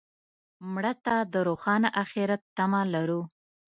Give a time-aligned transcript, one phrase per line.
[0.73, 3.21] مړه ته د روښانه آخرت تمه کوو